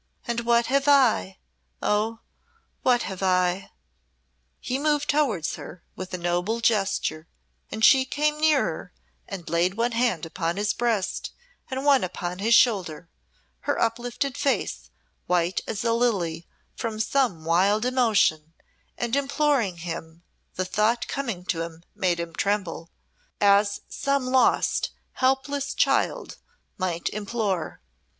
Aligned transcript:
And 0.25 0.39
what 0.47 0.65
have 0.65 0.87
I 0.87 1.37
oh, 1.79 2.21
what 2.81 3.03
have 3.03 3.21
I?" 3.21 3.69
He 4.59 4.79
moved 4.79 5.07
towards 5.11 5.57
her 5.57 5.83
with 5.95 6.11
a 6.11 6.17
noble 6.17 6.59
gesture, 6.59 7.27
and 7.69 7.85
she 7.85 8.03
came 8.05 8.39
nearer 8.41 8.93
and 9.27 9.47
laid 9.47 9.75
one 9.75 9.91
hand 9.91 10.25
upon 10.25 10.57
his 10.57 10.73
breast 10.73 11.33
and 11.69 11.85
one 11.85 12.03
upon 12.03 12.39
his 12.39 12.55
shoulder, 12.55 13.09
her 13.67 13.79
uplifted 13.79 14.37
face 14.37 14.89
white 15.27 15.61
as 15.67 15.83
a 15.83 15.93
lily 15.93 16.47
from 16.75 16.99
some 16.99 17.45
wild 17.45 17.85
emotion, 17.85 18.55
and 18.97 19.15
imploring 19.15 19.77
him 19.85 20.23
the 20.55 20.65
thought 20.65 21.07
coming 21.07 21.45
to 21.45 21.61
him 21.61 21.83
made 21.93 22.19
him 22.19 22.33
tremble 22.33 22.89
as 23.39 23.81
some 23.87 24.25
lost, 24.25 24.89
helpless 25.13 25.75
child 25.75 26.37
might 26.79 27.07
implore. 27.09 27.83